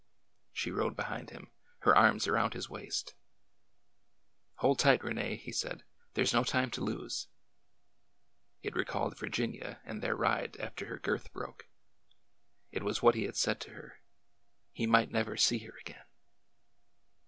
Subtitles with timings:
[0.51, 1.51] She rode behind him,
[1.81, 3.13] her arms around his waist."
[4.55, 5.83] Hold tight, Rene," he said."
[6.15, 7.27] There 's no time to lose."
[8.63, 11.67] It recalled Virginia and their ride after her girth broke.
[12.71, 13.99] It was what he had said to her.
[14.71, 16.01] He might never see her again